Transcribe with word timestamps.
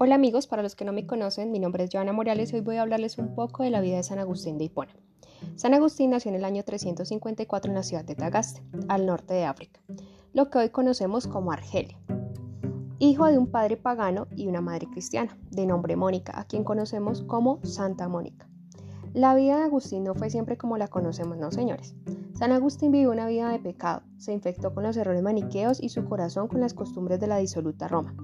Hola 0.00 0.14
amigos, 0.14 0.46
para 0.46 0.62
los 0.62 0.76
que 0.76 0.84
no 0.84 0.92
me 0.92 1.08
conocen, 1.08 1.50
mi 1.50 1.58
nombre 1.58 1.82
es 1.82 1.90
Joana 1.92 2.12
Morales 2.12 2.52
y 2.52 2.54
hoy 2.54 2.60
voy 2.60 2.76
a 2.76 2.82
hablarles 2.82 3.18
un 3.18 3.34
poco 3.34 3.64
de 3.64 3.70
la 3.70 3.80
vida 3.80 3.96
de 3.96 4.04
San 4.04 4.20
Agustín 4.20 4.56
de 4.56 4.62
Hipona. 4.62 4.94
San 5.56 5.74
Agustín 5.74 6.10
nació 6.10 6.28
en 6.28 6.36
el 6.36 6.44
año 6.44 6.62
354 6.62 7.68
en 7.68 7.74
la 7.74 7.82
ciudad 7.82 8.04
de 8.04 8.14
Tagaste, 8.14 8.62
al 8.86 9.06
norte 9.06 9.34
de 9.34 9.44
África, 9.44 9.80
lo 10.32 10.50
que 10.50 10.58
hoy 10.58 10.68
conocemos 10.68 11.26
como 11.26 11.50
Argelia. 11.50 11.98
Hijo 13.00 13.26
de 13.26 13.38
un 13.38 13.48
padre 13.48 13.76
pagano 13.76 14.28
y 14.36 14.46
una 14.46 14.60
madre 14.60 14.86
cristiana, 14.86 15.36
de 15.50 15.66
nombre 15.66 15.96
Mónica, 15.96 16.38
a 16.38 16.44
quien 16.44 16.62
conocemos 16.62 17.22
como 17.22 17.58
Santa 17.64 18.06
Mónica. 18.06 18.48
La 19.14 19.34
vida 19.34 19.56
de 19.56 19.64
Agustín 19.64 20.04
no 20.04 20.14
fue 20.14 20.30
siempre 20.30 20.56
como 20.56 20.78
la 20.78 20.86
conocemos, 20.86 21.38
no 21.38 21.50
señores. 21.50 21.96
San 22.34 22.52
Agustín 22.52 22.92
vivió 22.92 23.10
una 23.10 23.26
vida 23.26 23.50
de 23.50 23.58
pecado, 23.58 24.02
se 24.16 24.32
infectó 24.32 24.72
con 24.72 24.84
los 24.84 24.96
errores 24.96 25.24
maniqueos 25.24 25.82
y 25.82 25.88
su 25.88 26.04
corazón 26.04 26.46
con 26.46 26.60
las 26.60 26.72
costumbres 26.72 27.18
de 27.18 27.26
la 27.26 27.38
disoluta 27.38 27.88
Roma. 27.88 28.14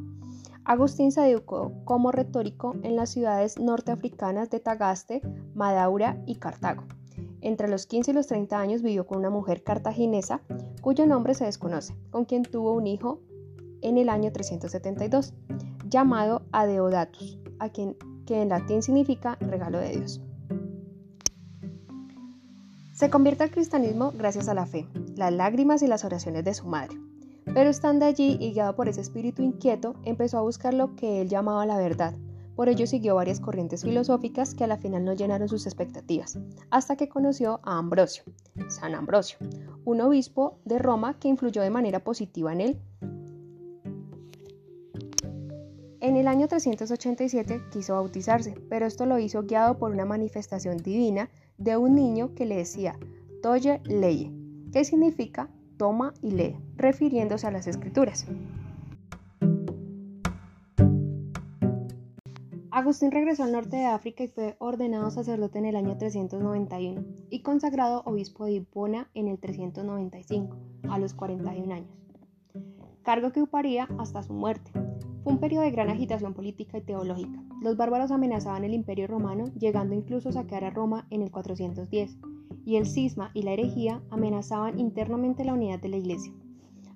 Agustín 0.64 1.12
se 1.12 1.28
educó 1.30 1.72
como 1.84 2.10
retórico 2.10 2.74
en 2.82 2.96
las 2.96 3.10
ciudades 3.10 3.58
norteafricanas 3.58 4.48
de 4.48 4.60
Tagaste, 4.60 5.20
Madaura 5.54 6.22
y 6.26 6.36
Cartago. 6.36 6.84
Entre 7.42 7.68
los 7.68 7.86
15 7.86 8.12
y 8.12 8.14
los 8.14 8.26
30 8.28 8.58
años 8.58 8.82
vivió 8.82 9.06
con 9.06 9.18
una 9.18 9.28
mujer 9.28 9.62
cartaginesa 9.62 10.40
cuyo 10.80 11.06
nombre 11.06 11.34
se 11.34 11.44
desconoce, 11.44 11.94
con 12.10 12.24
quien 12.24 12.42
tuvo 12.44 12.72
un 12.72 12.86
hijo 12.86 13.20
en 13.82 13.98
el 13.98 14.08
año 14.08 14.32
372, 14.32 15.34
llamado 15.86 16.42
Adeodatus, 16.52 17.38
a 17.58 17.68
quien, 17.68 17.96
que 18.24 18.40
en 18.40 18.48
latín 18.48 18.82
significa 18.82 19.36
regalo 19.40 19.78
de 19.78 19.90
Dios. 19.90 20.22
Se 22.94 23.10
convierte 23.10 23.42
al 23.42 23.50
cristianismo 23.50 24.12
gracias 24.16 24.48
a 24.48 24.54
la 24.54 24.64
fe, 24.64 24.88
las 25.14 25.32
lágrimas 25.32 25.82
y 25.82 25.86
las 25.86 26.04
oraciones 26.06 26.44
de 26.44 26.54
su 26.54 26.66
madre. 26.66 26.96
Pero 27.52 27.70
estando 27.70 28.06
allí 28.06 28.36
y 28.40 28.52
guiado 28.52 28.74
por 28.74 28.88
ese 28.88 29.00
espíritu 29.00 29.42
inquieto, 29.42 29.94
empezó 30.04 30.38
a 30.38 30.42
buscar 30.42 30.74
lo 30.74 30.96
que 30.96 31.20
él 31.20 31.28
llamaba 31.28 31.66
la 31.66 31.76
verdad. 31.76 32.14
Por 32.56 32.68
ello 32.68 32.86
siguió 32.86 33.16
varias 33.16 33.40
corrientes 33.40 33.82
filosóficas 33.82 34.54
que 34.54 34.64
a 34.64 34.68
la 34.68 34.76
final 34.76 35.04
no 35.04 35.12
llenaron 35.12 35.48
sus 35.48 35.66
expectativas, 35.66 36.38
hasta 36.70 36.96
que 36.96 37.08
conoció 37.08 37.60
a 37.64 37.78
Ambrosio, 37.78 38.22
San 38.68 38.94
Ambrosio, 38.94 39.38
un 39.84 40.00
obispo 40.00 40.58
de 40.64 40.78
Roma 40.78 41.18
que 41.18 41.28
influyó 41.28 41.62
de 41.62 41.70
manera 41.70 42.04
positiva 42.04 42.52
en 42.52 42.60
él. 42.60 42.80
En 46.00 46.16
el 46.16 46.28
año 46.28 46.46
387 46.46 47.62
quiso 47.72 47.94
bautizarse, 47.94 48.54
pero 48.68 48.86
esto 48.86 49.06
lo 49.06 49.18
hizo 49.18 49.42
guiado 49.42 49.78
por 49.78 49.90
una 49.90 50.04
manifestación 50.04 50.76
divina 50.76 51.30
de 51.58 51.76
un 51.76 51.94
niño 51.94 52.34
que 52.34 52.44
le 52.44 52.56
decía 52.56 52.98
Toye 53.42 53.80
leye, 53.84 54.30
que 54.70 54.84
significa 54.84 55.48
toma 55.76 56.14
y 56.22 56.30
lee, 56.30 56.56
refiriéndose 56.76 57.46
a 57.46 57.50
las 57.50 57.66
escrituras. 57.66 58.26
Agustín 62.70 63.12
regresó 63.12 63.44
al 63.44 63.52
norte 63.52 63.76
de 63.76 63.86
África 63.86 64.24
y 64.24 64.28
fue 64.28 64.56
ordenado 64.58 65.08
sacerdote 65.12 65.60
en 65.60 65.66
el 65.66 65.76
año 65.76 65.96
391 65.96 67.04
y 67.30 67.40
consagrado 67.40 68.02
obispo 68.04 68.46
de 68.46 68.54
Hipona 68.54 69.08
en 69.14 69.28
el 69.28 69.38
395, 69.38 70.56
a 70.88 70.98
los 70.98 71.14
41 71.14 71.72
años, 71.72 71.88
cargo 73.04 73.30
que 73.30 73.42
ocuparía 73.42 73.88
hasta 73.98 74.24
su 74.24 74.32
muerte. 74.32 74.72
Fue 75.22 75.32
un 75.32 75.38
periodo 75.38 75.62
de 75.62 75.70
gran 75.70 75.88
agitación 75.88 76.34
política 76.34 76.78
y 76.78 76.82
teológica. 76.82 77.44
Los 77.62 77.76
bárbaros 77.76 78.10
amenazaban 78.10 78.64
el 78.64 78.74
imperio 78.74 79.06
romano, 79.06 79.44
llegando 79.56 79.94
incluso 79.94 80.30
a 80.30 80.32
saquear 80.32 80.64
a 80.64 80.70
Roma 80.70 81.06
en 81.10 81.22
el 81.22 81.30
410 81.30 82.18
y 82.64 82.76
el 82.76 82.86
cisma 82.86 83.30
y 83.34 83.42
la 83.42 83.52
herejía 83.52 84.02
amenazaban 84.10 84.78
internamente 84.78 85.44
la 85.44 85.54
unidad 85.54 85.80
de 85.80 85.88
la 85.88 85.96
Iglesia. 85.96 86.32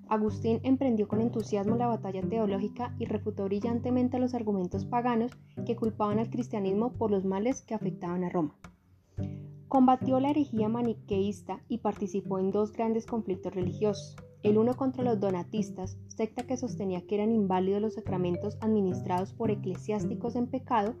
Agustín 0.09 0.59
emprendió 0.63 1.07
con 1.07 1.21
entusiasmo 1.21 1.75
la 1.75 1.85
batalla 1.85 2.21
teológica 2.21 2.95
y 2.97 3.05
refutó 3.05 3.45
brillantemente 3.45 4.17
los 4.17 4.33
argumentos 4.33 4.85
paganos 4.85 5.37
que 5.67 5.75
culpaban 5.75 6.17
al 6.17 6.31
cristianismo 6.31 6.93
por 6.93 7.11
los 7.11 7.25
males 7.25 7.61
que 7.61 7.75
afectaban 7.75 8.23
a 8.23 8.29
Roma. 8.29 8.55
Combatió 9.67 10.19
la 10.19 10.31
herejía 10.31 10.67
maniqueísta 10.67 11.61
y 11.67 11.77
participó 11.77 12.39
en 12.39 12.49
dos 12.49 12.73
grandes 12.73 13.05
conflictos 13.05 13.53
religiosos, 13.53 14.15
el 14.41 14.57
uno 14.57 14.75
contra 14.75 15.03
los 15.03 15.19
donatistas, 15.19 15.99
secta 16.07 16.47
que 16.47 16.57
sostenía 16.57 17.05
que 17.05 17.15
eran 17.15 17.31
inválidos 17.31 17.81
los 17.81 17.93
sacramentos 17.93 18.57
administrados 18.61 19.33
por 19.33 19.51
eclesiásticos 19.51 20.35
en 20.35 20.47
pecado, 20.47 20.95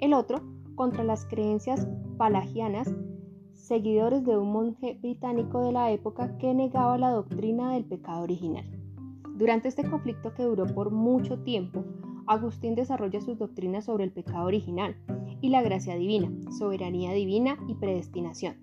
el 0.00 0.12
otro 0.12 0.42
contra 0.74 1.04
las 1.04 1.24
creencias 1.24 1.86
palagianas 2.16 2.92
seguidores 3.60 4.24
de 4.24 4.36
un 4.36 4.52
monje 4.52 4.98
británico 5.00 5.62
de 5.62 5.72
la 5.72 5.90
época 5.90 6.36
que 6.38 6.54
negaba 6.54 6.98
la 6.98 7.10
doctrina 7.10 7.72
del 7.72 7.84
pecado 7.84 8.22
original. 8.22 8.64
Durante 9.34 9.68
este 9.68 9.88
conflicto 9.88 10.34
que 10.34 10.42
duró 10.42 10.66
por 10.66 10.90
mucho 10.90 11.38
tiempo, 11.42 11.84
Agustín 12.26 12.74
desarrolla 12.74 13.20
sus 13.20 13.38
doctrinas 13.38 13.86
sobre 13.86 14.04
el 14.04 14.12
pecado 14.12 14.46
original 14.46 14.96
y 15.40 15.48
la 15.48 15.62
gracia 15.62 15.96
divina, 15.96 16.30
soberanía 16.56 17.12
divina 17.12 17.58
y 17.66 17.74
predestinación. 17.74 18.56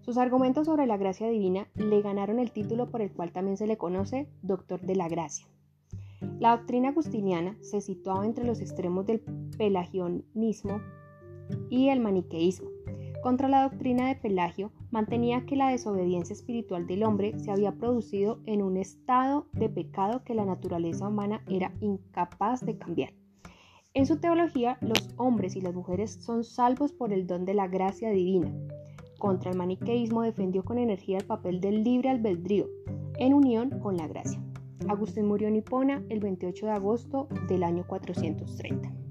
Sus 0.00 0.18
argumentos 0.18 0.66
sobre 0.66 0.86
la 0.86 0.96
gracia 0.96 1.28
divina 1.28 1.68
le 1.74 2.02
ganaron 2.02 2.38
el 2.38 2.52
título 2.52 2.90
por 2.90 3.02
el 3.02 3.12
cual 3.12 3.32
también 3.32 3.56
se 3.56 3.66
le 3.66 3.76
conoce 3.76 4.28
Doctor 4.42 4.80
de 4.80 4.96
la 4.96 5.08
Gracia. 5.08 5.46
La 6.40 6.56
doctrina 6.56 6.90
agustiniana 6.90 7.56
se 7.60 7.80
situaba 7.80 8.26
entre 8.26 8.44
los 8.44 8.60
extremos 8.60 9.06
del 9.06 9.20
pelagianismo 9.56 10.80
y 11.70 11.88
el 11.88 12.00
maniqueísmo, 12.00 12.68
contra 13.24 13.48
la 13.48 13.62
doctrina 13.62 14.08
de 14.08 14.16
Pelagio, 14.16 14.70
mantenía 14.90 15.46
que 15.46 15.56
la 15.56 15.70
desobediencia 15.70 16.34
espiritual 16.34 16.86
del 16.86 17.04
hombre 17.04 17.32
se 17.38 17.50
había 17.50 17.72
producido 17.72 18.40
en 18.44 18.60
un 18.60 18.76
estado 18.76 19.46
de 19.54 19.70
pecado 19.70 20.22
que 20.24 20.34
la 20.34 20.44
naturaleza 20.44 21.08
humana 21.08 21.42
era 21.48 21.72
incapaz 21.80 22.60
de 22.66 22.76
cambiar. 22.76 23.14
En 23.94 24.04
su 24.04 24.20
teología, 24.20 24.76
los 24.82 25.08
hombres 25.16 25.56
y 25.56 25.62
las 25.62 25.72
mujeres 25.72 26.18
son 26.20 26.44
salvos 26.44 26.92
por 26.92 27.14
el 27.14 27.26
don 27.26 27.46
de 27.46 27.54
la 27.54 27.66
gracia 27.66 28.10
divina. 28.10 28.52
Contra 29.18 29.52
el 29.52 29.56
maniqueísmo 29.56 30.20
defendió 30.20 30.62
con 30.62 30.76
energía 30.76 31.16
el 31.16 31.24
papel 31.24 31.62
del 31.62 31.82
libre 31.82 32.10
albedrío, 32.10 32.66
en 33.16 33.32
unión 33.32 33.70
con 33.80 33.96
la 33.96 34.06
gracia. 34.06 34.38
Agustín 34.86 35.28
murió 35.28 35.48
en 35.48 35.56
Hipona 35.56 36.04
el 36.10 36.20
28 36.20 36.66
de 36.66 36.72
agosto 36.72 37.28
del 37.48 37.62
año 37.62 37.86
430. 37.86 39.03